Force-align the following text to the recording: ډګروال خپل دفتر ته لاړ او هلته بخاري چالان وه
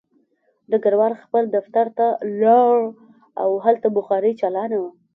ډګروال 0.69 1.13
خپل 1.23 1.43
دفتر 1.55 1.85
ته 1.97 2.07
لاړ 2.41 2.77
او 3.41 3.49
هلته 3.65 3.87
بخاري 3.97 4.31
چالان 4.41 4.71
وه 4.79 4.89